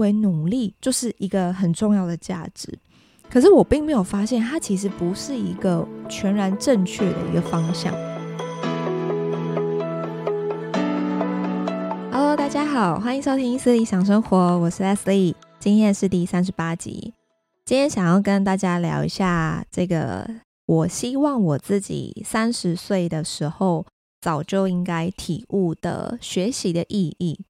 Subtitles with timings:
[0.00, 2.78] 为努力就是一个很重要的价值，
[3.28, 7.92] 可是我并没有发现它其实不是一个全然正确的一个方向。
[12.10, 17.12] Hello，大家好，欢迎收听《思理想生活》，我是 Leslie，今天是第三十八集。
[17.66, 20.28] 今天想要跟大家聊一下这个，
[20.66, 23.84] 我希望我自己三十岁的时候
[24.20, 27.44] 早就应该体悟的学习的意义。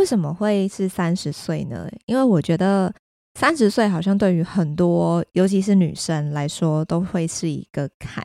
[0.00, 1.86] 为什么会是三十岁呢？
[2.06, 2.90] 因为我觉得
[3.38, 8.24] 三十岁好像对于很多，尤其是女生来说，都会是一个坎，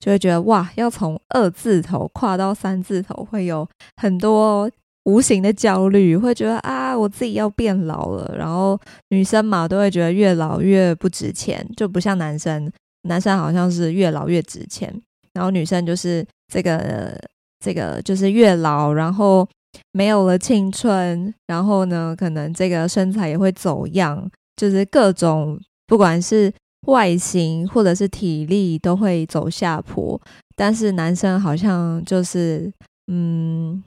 [0.00, 3.66] 就会觉得哇，要从二字头跨到三字头，会有
[3.98, 4.68] 很多
[5.04, 8.34] 无形的焦虑，会觉得啊，我自己要变老了。
[8.36, 8.76] 然后
[9.10, 12.68] 女生嘛，都会觉得越老越不值钱，就不像男生，
[13.02, 14.92] 男生好像是越老越值钱，
[15.34, 17.16] 然后女生就是这个
[17.64, 19.48] 这个就是越老，然后。
[19.92, 26.52] 没有了青春，然后呢，可能这个身材也会走样，就是各种不管是
[26.86, 30.20] 外形或者是体力都会走下坡。
[30.54, 32.72] 但是男生好像就是，
[33.06, 33.82] 嗯，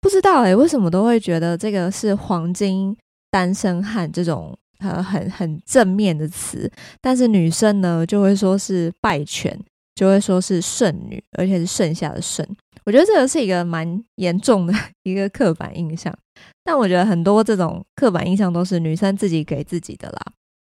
[0.00, 2.96] 不知道诶，为什么都会觉得这个是黄金
[3.30, 9.58] 单身汉这种呃很很正面的词，但是女生呢就会说是败犬。
[9.96, 12.44] 就会说是剩女，而且是剩下的剩。
[12.84, 16.14] 我觉得这个是一个蛮严重的 一个刻板印象，
[16.62, 20.20] 但我觉得很多这种刻板印象都是女生自己给自己的啦。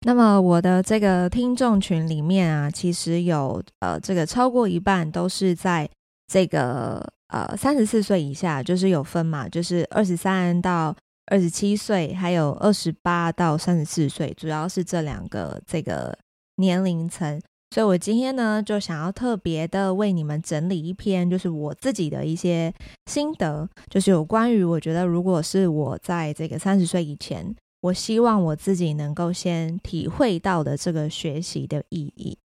[0.06, 5.90] 那么我的这个听众群里面啊，其实有呃这个超过一半都是在
[6.28, 10.96] 这个呃三十四岁以下，就是有分嘛，就是二十三到
[11.28, 16.18] 二十七岁，还有二十八到三十四岁，主要是这两个这个
[16.56, 17.42] 年龄层。
[17.72, 22.74] 所以，我今天呢，就想要特别的为你们整理一篇，就是我自己的一些
[23.06, 32.36] 心得，就是有关于我觉得，如果是我在这个三十岁以前，我希望我自己能够先体会到的这个学习的意义。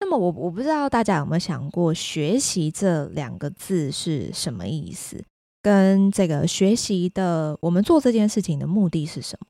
[0.00, 5.22] 那么我，我不知道大家有没有想过，学习这两个字是什么意思？
[5.60, 9.46] 跟这个学习的，我们做这件事情的目的是什么？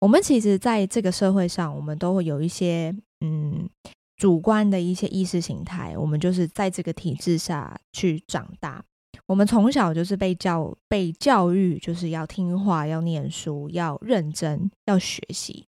[0.00, 3.68] 我们其实在这个社会上，我们都会有一些，嗯。
[4.16, 8.84] 主观的一些意识形态，我们就是在这个体制下去长大。
[9.26, 15.66] 我们从小就是被教被教育，就是要听话，要念书，要认真，要学习。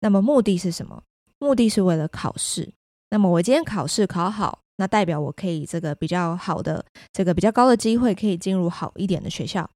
[0.00, 1.02] 那么目的是什么？
[1.38, 2.72] 目的是为了考试。
[3.10, 9.68] 那么我今天考试考好，那代表我可以这个比较好的，这个比较高的机会，可以进入好一点的学校。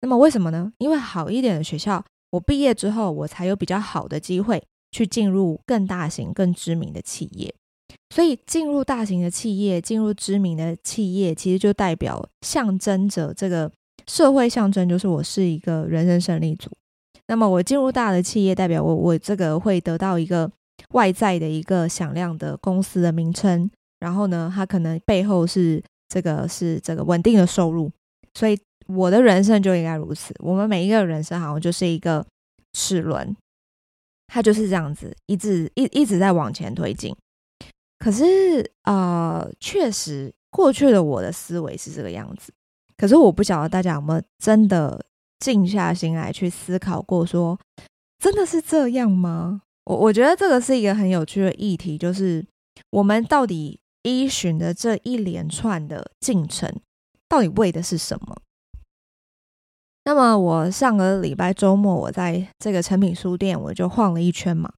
[0.00, 0.72] 那么为什么呢？
[0.78, 7.54] 因为好一点的学校，我毕业之后，我才有比较好的机会去进入更大型、更知名的企业。
[8.14, 13.68] 所以进入大型的企业，进入知名的企业，其实就代表象征着这个
[14.06, 16.70] 社会象征，就是我是一个人生胜利组。
[17.26, 20.48] 那么我进入大的企业，代表我我这个会得到一个
[20.92, 27.90] 外在的一个响亮的公司的名称，然后呢，它可能背后是这个是这个稳定的收入。
[28.34, 30.32] 所以我的人生就应该如此。
[30.38, 32.24] 我们每一个人生好像就是一个
[32.74, 33.36] 齿轮，
[34.28, 37.12] 它就是这样子，一直一一直在往前推进。
[38.04, 42.52] 可是啊、确实，过去的我的思维是这个样子。
[42.98, 45.02] 可是我不晓得大家有没有真的
[45.38, 47.58] 静下心来去思考过，说
[48.18, 49.62] 真的是这样吗？
[49.84, 52.44] 我我觉得这个是一个很有趣的议题，就是
[52.90, 56.70] 我们到底依循的这一连串的进程，
[57.26, 58.36] 到底为的是什么？
[60.04, 64.70] 那么我上个礼拜周末，我在这个诚品书店，我就晃了一圈嘛。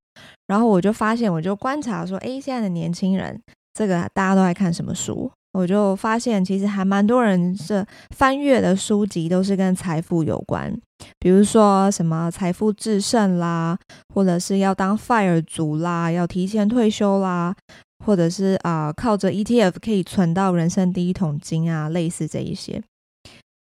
[0.47, 3.41] 然后我就发现，我就观察说，诶，现在的年轻人，
[3.75, 5.31] 这个大家都在看什么书？
[5.53, 7.85] 我就发现，其实还蛮多人是
[8.15, 10.71] 翻阅的书籍都是跟财富有关，
[11.19, 13.79] 比如说什么财富制胜啦，
[14.15, 17.57] 或者是要当 FIRE 族啦，要提前退休啦，
[18.05, 22.83] 或者是啊、靠着 ETF 可以存到人生第一桶金啊，类似这一些。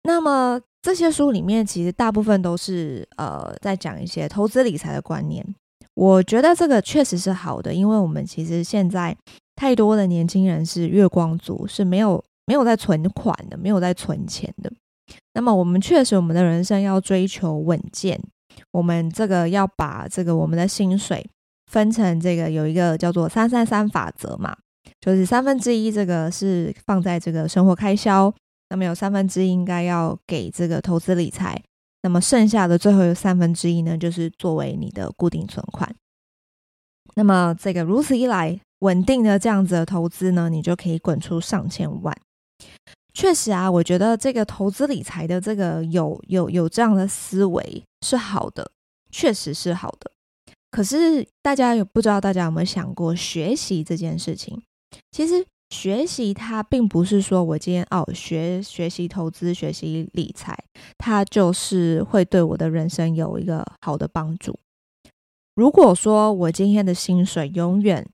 [0.05, 5.45] 那么这些书里面，其实大部分都是呃在讲一些投资理财的观念。
[5.95, 9.17] 我觉得这个确实是好的，因为我们其实现在
[9.55, 14.73] 太多的年轻人是月光族，是没有没有在存款的，没有在存钱的。
[15.35, 18.19] 那么我们确实，我们的人生要追求稳健，
[18.71, 21.29] 我们这个要把这个我们的薪水
[21.71, 24.57] 分成这个有一个叫做三三三法则嘛，
[25.01, 28.33] 就是三分之一这个是放在这个生活开销，
[28.71, 31.63] 那么有三分之一应该要给这个投资理财。
[32.03, 35.95] 那么剩下的最后有三分之一呢，就是作为你的固定存款。
[37.15, 42.17] 那么这个如此一来，稳定的这样子的投资呢，你就可以滚出上千万。
[43.15, 48.73] 确实啊，我觉得这个投资理财的这个有有有这样的思维是好的，
[49.11, 50.11] 确实是好的。
[50.71, 54.63] 可是大家有不知道大家有没有想过学习这件事情？
[55.11, 60.55] 其实学习它并不是说我今天哦学学习投资、学习理财，
[60.99, 64.55] 它就是会对我的人生有一个好的帮助。
[65.55, 68.07] 如果说我今天的薪水永远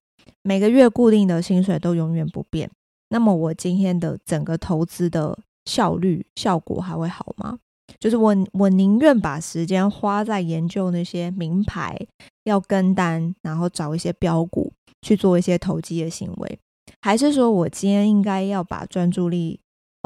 [0.42, 2.70] 每个月固定的薪水都永远不变，
[3.08, 7.58] 那么我今天的整个投资的效率效果还会好吗？
[7.98, 11.98] 就是我我宁愿把时间花在研究那些名牌，
[12.44, 14.72] 要跟单，然后找一些标股
[15.02, 16.58] 去做一些投机的行为，
[17.00, 19.60] 还是说我今天应该要把专注力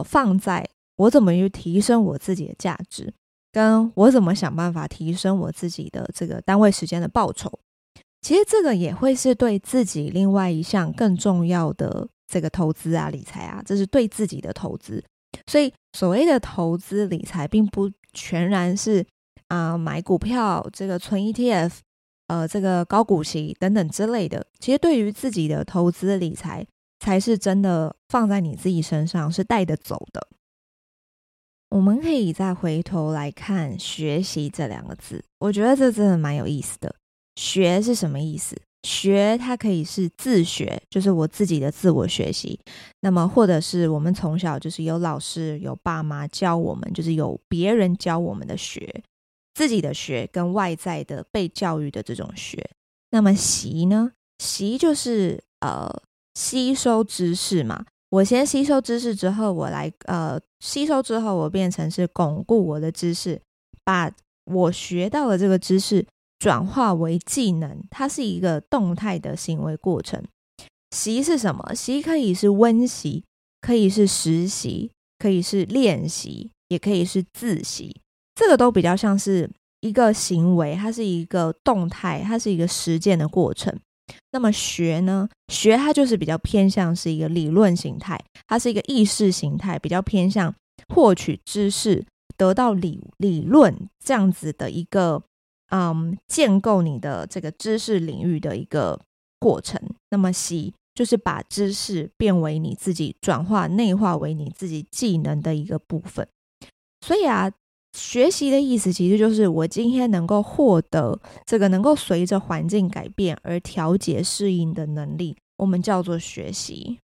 [0.05, 3.13] 放在我怎么去提升我自己的价值？
[3.51, 7.53] 跟我怎么想办法提升我自己的这个单位时间的报酬，
[8.23, 15.05] 其实这个也会是对自己另外一项更重要的这个投资啊、理财啊，这是对自己的投资。
[15.47, 19.05] 所以所谓的投资理财，并不全然是
[19.49, 21.73] 啊、买股票、这个存 ETF、
[22.29, 24.47] 呃这个高股息等等之类的。
[24.59, 26.67] 其实对于自己的投资理财，
[27.03, 30.29] 才是真的放在你自己身上是带得走的。
[31.71, 36.95] 我们可以再回头来看“学习”这两个字，我觉得这真的蛮有意思的。
[37.35, 38.57] 学是什么意思？
[38.85, 42.57] 学它可以是自学，就是我自己的自我学习；
[43.01, 49.03] 那么或者是我们从小就是有老师、有爸妈教我们，就是有别人教我们的学，
[49.55, 52.71] 自己的学跟外在的被教育的这种学。
[53.11, 54.13] 那么习呢？
[54.39, 55.91] 习就是呃
[56.35, 57.85] 吸收知识嘛。
[58.11, 63.41] 我先吸收知识之后，我来呃吸收之后，我变成是巩固我的知识，
[63.85, 64.11] 把
[64.45, 66.07] 我学到的这个知识
[66.39, 70.23] 转化为技能，它是一个动态的行为过程。
[70.91, 71.75] 习是什么？
[71.75, 73.25] 习可以是温习，
[73.63, 78.03] 可以是实习，可以是练习，也可以是自习。
[78.35, 79.51] 这个都比较像是
[79.81, 83.75] 一个行为，它是一个动态，它是一个实践的过程。
[84.31, 85.29] 那么学呢？
[85.49, 90.55] 学它就是比较偏向是一个理论形态，它是一个意识形态，比较偏向
[90.89, 92.05] 获取知识、
[92.37, 95.23] 得到理理论这样子的一个
[95.71, 99.01] 嗯，建构你的这个知识领域的一个
[99.39, 99.81] 过程。
[100.11, 106.27] 那么习就是把知识变为你自己转化内化为你自己技能的一个部分。
[107.01, 107.51] 所以啊。
[107.93, 116.99] 学习的意思其实就是我今天能够获得这个能够随着环境改变而调节适应的能力，我们叫做学习。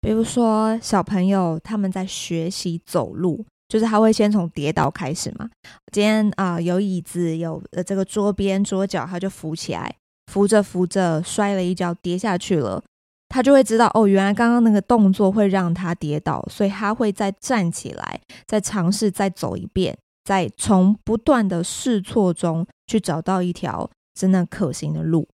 [0.00, 5.48] 比如说小朋友他们在学习走路，就是他会先从跌倒开始嘛。
[5.92, 9.94] 今天啊、有椅子有呃这个桌边桌角，他就扶起来，
[10.30, 12.82] 扶着扶着摔了一跤跌下去了。
[13.28, 25.26] 他就会知道哦，原来刚刚那个动作会让他跌倒，所以他会再站起来，再尝试再走一遍，在从不断的试错中去找到一条真的可行的路。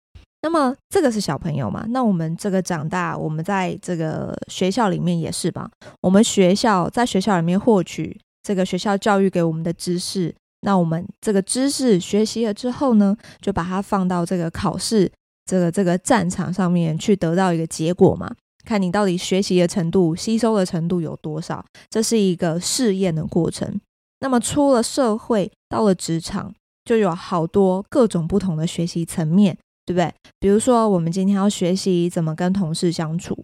[0.42, 1.84] 那么这个是小朋友嘛？
[1.88, 5.68] 那我们这个长大，我们在这个学校里面也是吧？
[6.00, 15.10] 我们学校在学校里面获取这个学校教育给我们的知识，那我们这个知识学习了之后呢，就把它放到这个考试。
[15.44, 18.30] 这个这个战场上面去得到一个结果嘛，
[18.66, 23.80] 看你到底学习的程度、吸收的程度有多少，这是一个试验的过程。
[24.20, 26.54] 那么出了社会，到了职场，
[26.84, 29.56] 就有好多各种不同的学习层面。
[29.88, 30.12] 对不对？
[30.38, 33.34] 比如说，我们今天要学习怎么跟同事相处，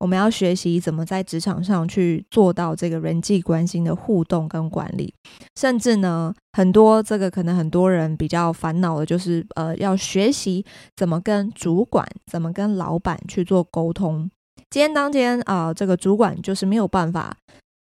[0.00, 5.14] 我们要学习怎么在职场上去做到这个人际关系的互动跟管理，
[5.54, 14.28] 甚至呢，很多这个可能很多人比较烦恼的就是，呃，要学习怎么跟主管、怎么跟老板去做沟通。
[14.70, 17.36] 今天当天啊、这个主管就是没有办法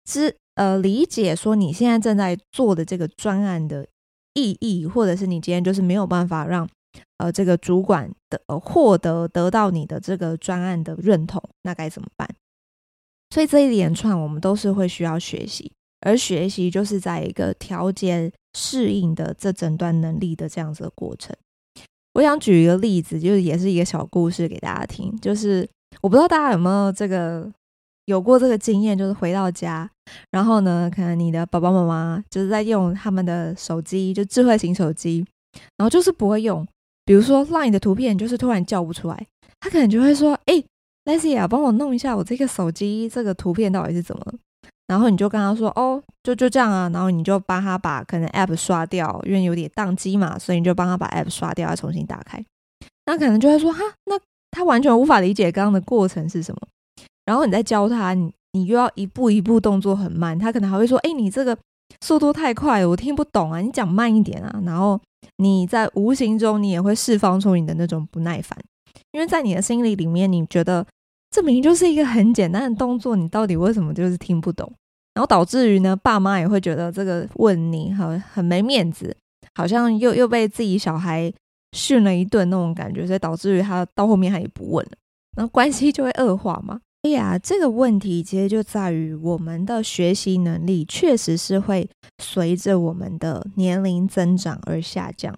[0.05, 3.87] 知呃理解说你现在正在做的这个专案的
[4.35, 6.69] 意义，或者是你今天就是没有办法让。
[7.17, 12.29] 呃，这个主管的呃获得得到你的这个专案的认同，那该怎么办？
[13.31, 21.35] 所以这一连串我们都是会需要学习，而学习就是在一个调节适应的这整段能力的这样子的过程。
[22.15, 25.67] 我想举一个例子，就是也是一个小故事给大家听，就是
[26.03, 27.51] 我不知道大家有没有这个
[28.05, 29.91] 有过这个经验，就是回到家，
[30.31, 35.25] 然后呢，可能你的爸爸妈妈就是在用他们的手机，就智慧型手机，
[35.77, 36.67] 然后就是不会用。
[37.05, 39.27] 比如说，LINE 的图片就是突然叫不出来，
[39.61, 40.63] 他可能就会说：“哎
[41.05, 44.35] ，Leslie 啊，帮我弄一下我这个手机这个图片到底是怎么了？”
[44.87, 52.45] 然后你就跟他说：“哦，就就这样啊。”然后你就帮他把可能 App 刷掉，因为有点宕机嘛，所以你就帮他把 App 刷掉，要重新打开。
[53.07, 54.19] 那可能就会说：“哈，那
[54.51, 56.61] 他完全无法理解刚刚的过程是什么。”
[57.27, 61.57] 然后你再教他，你你又要一步一步动作很慢，他可能还会说：“哎，你这个
[62.01, 64.63] 速度太快，我听不懂啊，你讲慢一点啊。
[64.65, 65.01] 然后
[65.39, 68.59] 你在无形中你也会释放出你的那种不耐烦，
[69.13, 70.87] 因为在你的心里里面，你觉得
[71.31, 74.71] 这明明就是一个很简单的动作，你到底为什么就是听不懂？
[75.15, 79.15] 然后导致于呢，爸妈也会觉得这个问你很很没面子，
[79.55, 81.33] 好像又又被自己小孩
[81.73, 84.93] 训了一顿那种感觉，所以导致于他到后面他也不问了，
[85.37, 86.81] 然后关系就会恶化嘛。
[87.03, 95.37] 对呀，这个问题其实就在于我们的学习能力确实是会随着我们的年龄增长而下降，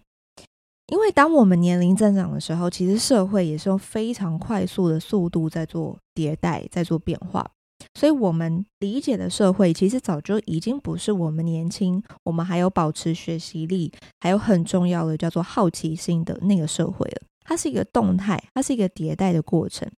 [0.88, 7.50] 因为当我们年龄增长的时候，其实社会也是用非常快速的速度在做迭代，在做变化。
[7.98, 13.90] 所以，我们理解的社会，其实早就已经不是我们年轻，我们还有保持学习力，
[14.20, 17.22] 还有很重要的叫做好奇心的那个社会了。
[17.46, 19.90] 它是一个动态，它是一个迭代的过程。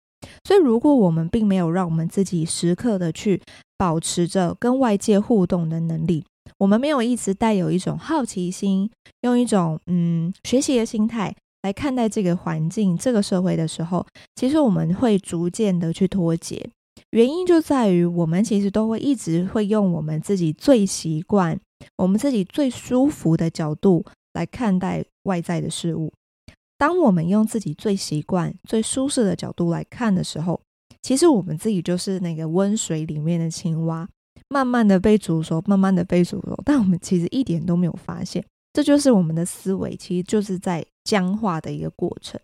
[0.44, 3.40] 所以，如果我们并没有让我们自己时刻的去
[3.76, 6.24] 保持着跟外界互动的能力，
[6.58, 8.90] 我们没有一直带有一种好奇心，
[9.22, 14.06] 用一种嗯学习的心态来看待这个环境、这个社会的时候，
[14.36, 16.70] 其实我们会逐渐的去脱节。
[17.10, 21.58] 原因就在于，我们其实都会一直会用我们自己最习惯、
[21.98, 26.12] 我们自己最舒服的角度来看待外在的事物。
[26.78, 30.60] 当我们用自己最习惯、最舒适的角度来看的时候，
[31.02, 34.08] 其实我们自己就是那个温水里面的青蛙，
[34.48, 38.44] 慢慢的被煮熟，慢慢的被煮熟，但我们其实一点都没有发现。
[38.72, 42.40] 这就是我们的思维，其实就是在僵化的一个过程。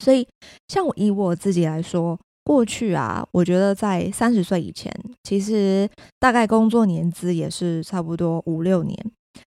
[0.00, 0.26] 所以，
[0.68, 2.18] 像我以我自己来说。
[2.44, 4.90] 过去啊，我觉得在三十岁以前，
[5.22, 5.86] 其实
[6.18, 8.96] 大概工作年资也是差不多五六年。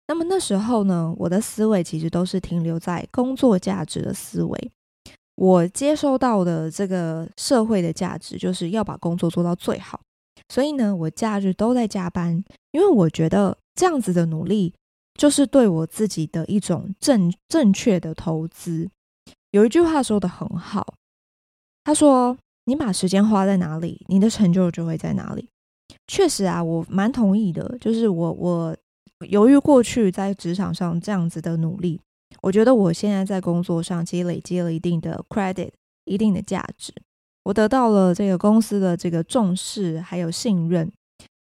[0.07, 4.71] 那么那时候呢，我的思维其实都是停留在工作价值的思维。
[5.35, 9.99] 我接收到的这个社会的价值，就是要把工作做到最好。
[10.49, 14.73] 所以呢，我假日都在加班，因为我觉得这样子的努力，
[15.15, 18.89] 就是对我自己的一种正正确的投资。
[19.51, 20.93] 有一句话说得很好，
[21.83, 22.37] 他说。
[22.65, 25.49] 你把时间花在哪里，你的成就就会在哪里。
[26.07, 27.77] 确实啊，我蛮同意的。
[27.77, 28.73] 就是我，我
[29.25, 31.99] 由于过去在职场上这样子的努力，
[32.41, 35.71] 我觉得我现在在工作上其实累积了一定的 credit，
[36.05, 36.93] 一定的价值。
[37.43, 40.91] 我得到了这个公司的这个重视，还有信任。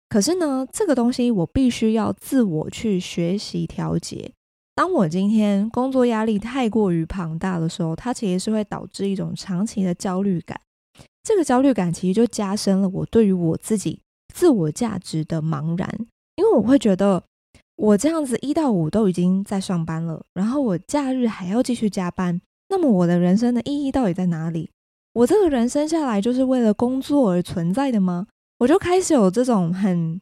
[0.08, 4.32] 可是呢，这个东西我必须要自我去学习调节。
[4.74, 10.60] 当我今天工作压力太过于庞大的时候，它其实是会导致一种长期的焦虑感。
[11.22, 14.00] 这个焦虑感其实就加深了我对于我自己
[14.34, 15.88] 自我价值的茫然，
[16.36, 17.22] 因为我会觉得
[17.82, 24.70] 我这样子一到五都已经在上班了，然后我假日还要继续加班，那么我的人生的意义到底在哪里？
[25.14, 28.28] 我这个人生下来就是为了工作而存在的吗？
[28.58, 30.20] 我就开始有这种很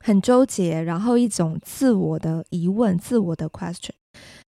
[0.00, 3.92] 很纠结，然后一种自我的疑问、自我的 question，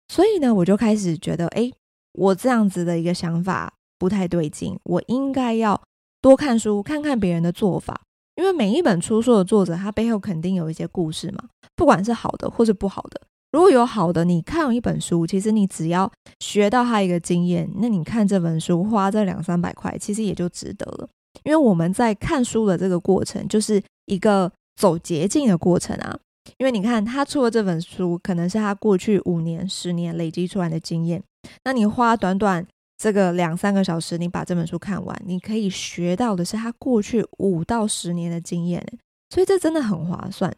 [0.08, 1.70] 所以呢，我就开始觉得，哎，
[2.14, 3.74] 我这样子的一个想法。
[4.00, 5.82] 不太对劲，我应该要
[6.20, 8.02] 多看书，看看别人的做法，
[8.36, 11.44] 因为每一本出书的作者，他背后肯定有一些故事嘛，
[11.76, 13.22] 不管是好的或是不好的。
[13.52, 21.08] 如果有好的，你看一本书，其实你只要学到他一个经验，那你看这本书花这两三百块，其实也就值得了。
[21.44, 26.18] 因为我们在看书的这个过程，就是一个走捷径的过程啊。
[26.58, 31.24] 因为你看他出了这本书，可能是他过去五年、十年累积出来的经验，
[31.64, 32.66] 那你花短短。
[33.04, 38.82] 这个两三个小时，你把这本书看完，你可以学到的是他过去五到十年的经验，
[39.30, 40.56] 所以这真的很划算。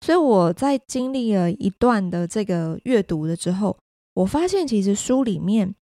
[0.00, 3.76] 所以我在经历了一段的这个阅读了之后，
[4.14, 5.74] 我发现其实书里面，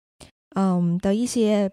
[0.55, 1.71] 嗯的一些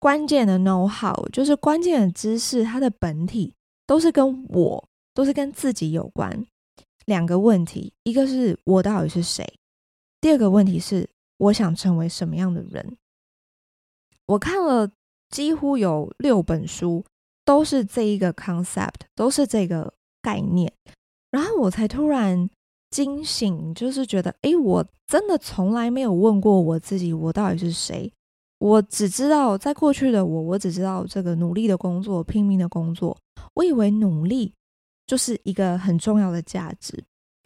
[0.00, 3.54] 关键的 know how，就是关键的知识，它的本体
[3.86, 6.44] 都是跟我，都是跟自己有关。
[7.06, 9.46] 两个问题，一个是我到底是谁？
[10.20, 12.96] 第二个问题是我想成为什么样的人？
[14.28, 14.90] 我看了
[15.30, 17.04] 几乎有六本书，
[17.44, 19.92] 都是这一个 concept，都是这个
[20.22, 20.72] 概念，
[21.30, 22.48] 然后我才突然
[22.90, 28.12] 惊醒，就是觉得，诶，我真的从来没有问过我自己，我到底是谁？
[28.58, 33.16] 我只知道在过去的我，我只知道这个努力的工作，拼命的工作，
[33.54, 34.52] 我以为努力
[35.06, 37.02] 就是一个很重要的价值，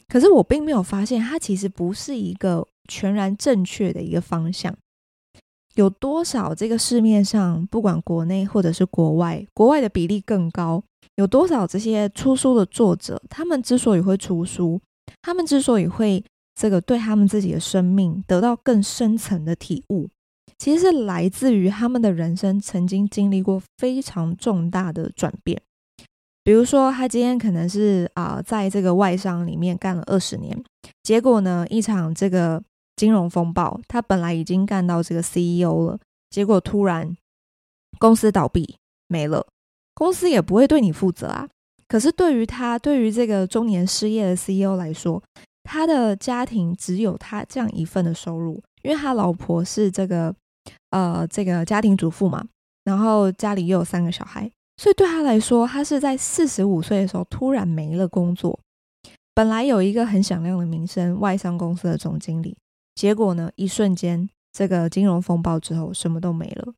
[0.09, 4.77] 可是我并没有发现，它其实不是一个全然正确的一个方向。
[5.75, 10.83] 有多少这个市面上，不管国内或者是国外，国外的比例更高。
[11.17, 14.81] 有多少这些出书的作者，他们之所以会出书，
[15.21, 16.25] 他们之所以会
[16.55, 20.09] 这个对他们自己的生命得到更深层的体悟，
[20.59, 25.61] 其实是来自于他们的人生曾经经历过非常重大的转变。
[26.45, 30.61] 比如说，他今天可能是啊、在这个外商里面干了二十年，
[31.03, 32.61] 结果呢，一场这个
[32.97, 35.99] 金融风暴，他本来已经干到这个 CEO 了，
[36.31, 37.17] 结果突然
[37.99, 38.77] 公司倒闭
[39.09, 39.47] 没了，
[39.95, 41.49] 公司也不会对你负责啊。
[41.89, 45.23] 可是对于他，对于这个中年失业的 CEO 来说，
[45.65, 50.35] 他的家庭只有他这样一份的收入，因为他老婆是这个
[50.91, 52.45] 呃这个家庭主妇嘛，
[52.85, 54.51] 然后家里又有三个小孩。
[54.79, 58.59] 所以对他来说，他是在四十五岁的时候突然没了工作。
[59.35, 62.57] 本来有一个很响亮的名声，外商公司的总经理，
[62.95, 66.75] 结果呢，一瞬间这个金融风暴之后，什么都没了。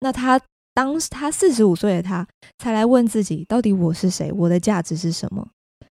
[0.00, 0.40] 那他
[0.74, 2.26] 当他四十五岁的他，
[2.58, 4.30] 才来问自己，到底我是谁？
[4.32, 5.48] 我的价值是什么？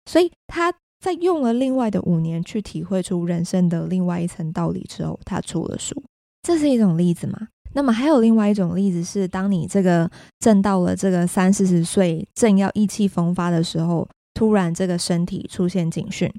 [0.05, 6.01] 所以他在用了另外的五年去体会出人生的另外一层道理之后，他出了书。
[6.43, 7.49] 这是一种例子嘛？
[7.75, 16.33] 那么还有另外一种例子是，当你这个正到了这个三四十岁，正要意气风发的时候，突然这个身体出现警讯，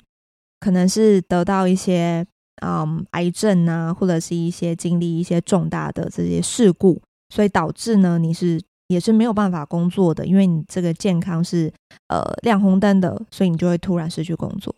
[0.60, 2.26] 可能是得到一些
[2.62, 11.72] 嗯癌症啊，或者是一些经历一些重大的这些事故，所以导致呢你是也是没有办法工作的，因为你这个健康是
[12.08, 14.74] 呃亮红灯的，所以你就会突然失去工作。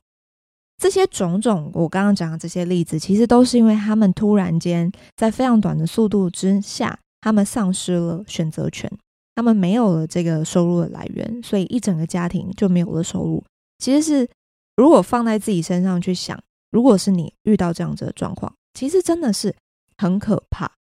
[0.81, 8.89] 这些种种，我刚刚讲的这些例子，其实都是因为他们突然间在非常短的速度之下，他们丧失了选择权，
[9.35, 13.43] 他们没有了这个收入的来源，所以一整个家庭就没有了收入。
[13.79, 14.29] 其实是
[14.77, 16.41] 如果放在自己身上去想，
[16.71, 19.55] 如果是你遇到这样子的状况，其实真的是
[19.97, 20.71] 很可怕。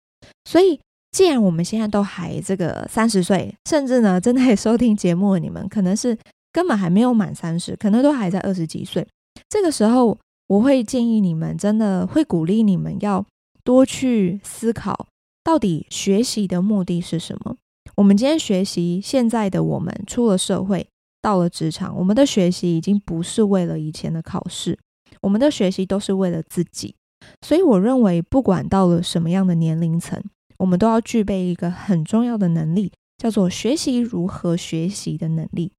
[0.45, 0.81] 所以，
[1.13, 6.17] 既然我们现在都还这个三十岁，甚至呢正在收听节目的你们，可能是
[6.53, 9.07] 根本还没有满三十，可能都还在二十几岁。
[9.49, 10.19] 这个时候，
[10.49, 13.25] 我会建议你们，真的会鼓励你们要
[13.65, 15.07] 多去思考，
[15.45, 17.57] 到底学习的目的是什么？
[17.97, 20.87] 我们今天学习，现在的我们出了社会，
[21.23, 24.79] 到了职场，我们的学习已经不是为了以前的考试，
[25.23, 26.95] 我们的学习都是为了自己。
[27.43, 30.23] 所以，我认为，不管到了什么样的年龄层，
[30.59, 35.73] 我们都要具备一个很重要的能力，叫做学习如何学习的能力，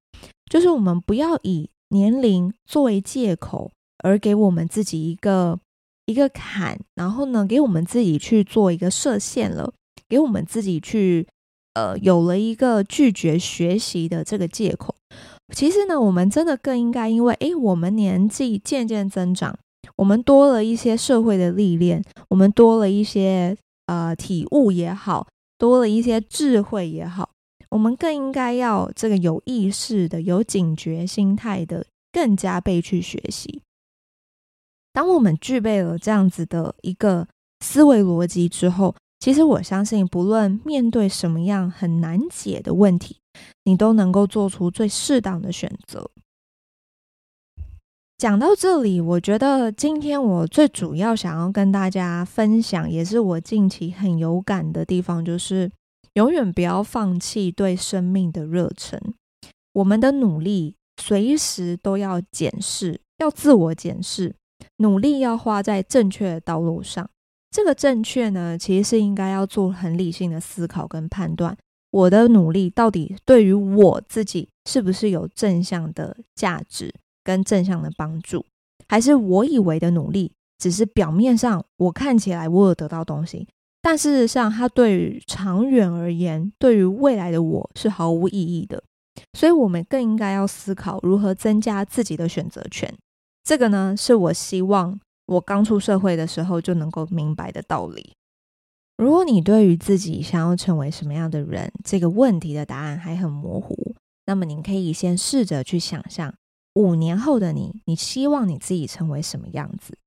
[0.52, 3.71] 就是我们不要以年龄作为借口，
[4.04, 5.60] 而给我们自己一个
[6.06, 9.73] 一个坎，然后呢，给我们自己去做一个设限了，
[10.08, 11.25] 给我们自己去
[11.73, 14.95] 呃有了一个拒绝学习的这个借口。
[15.51, 19.57] 其实呢，我们真的更应该，因为诶，我们年纪渐渐增长，
[19.95, 23.57] 我们多了一些社会的历练，我们多了一些
[23.88, 27.31] 呃体悟也好，多了一些智慧也好。
[27.69, 33.62] 我们更应该要这个有意识的、有警觉心态的，更加倍去学习。
[34.91, 37.27] 当我们具备了这样子的一个
[37.63, 43.17] 思维逻辑之后，其实我相信，不论面对什么样很难解的问题，
[43.65, 46.10] 你都能够做出最适当的选择。
[48.17, 55.71] 讲到这里，我觉得今天我最主要想要跟大家分享，也是我近期很有感的地方，就是。
[56.13, 58.99] 永远不要放弃对生命的热忱。
[59.73, 64.36] 我们的努力随时都要检视，要自我检视，
[64.77, 67.08] 努力要花在正确的道路上。
[67.51, 71.57] 这个正确呢，其实是应该要做很理性的思考跟判断。
[71.91, 78.45] 我的努力到底对于我自己是不是有正向的价值跟正向的帮助？
[78.88, 83.47] 还是我以为的努力只是表面上我看起来我有得到东西？
[83.81, 88.83] 但事实上，它对于长远而言，对于未来的我是毫无意义的。
[89.33, 92.93] 所以，我们更应该要思考如何增加自己的选择权。
[93.43, 94.99] 这个呢，是我希望
[95.30, 98.13] 我刚出社会的时候就能够明白的道理。
[98.98, 106.34] 如果你对于自己想要成为什么样的人这个问题的答案还很模糊，那么你可以先试着去想象
[106.76, 109.98] 五年后的你，你希望你自己成为什么样子？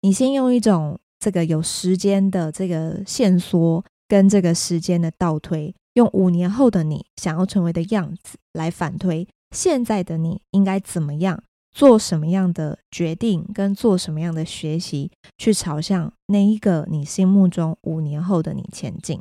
[0.00, 0.98] 你先用一种。
[1.20, 19.20] 这个有时间的这个线索跟这个时间的倒推，用五年后的你想要成为的样子来反推现在的你应该怎么样做什么样的决定，跟做什么样的学习，去朝向那一个你心目中五年后的你前进。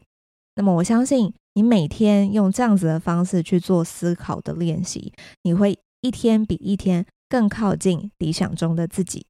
[0.56, 9.26] 那么我相信你每天用这样子的方式去做思考的练习，你会一天比一天更靠近理想中的自己。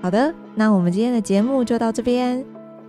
[0.00, 2.44] 好的，那我们今天的节目就到这边，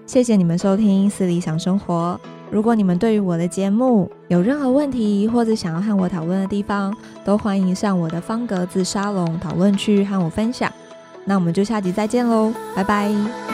[0.05, 2.19] 谢谢你们收听《私理想生活》。
[2.51, 10.69] 如果你们对于我的节目有任何问题，或者想要和我讨论的地方，都欢迎上我的方格子沙龙讨论区和我分享。
[11.23, 13.50] 那我们就下集再见喽，拜拜。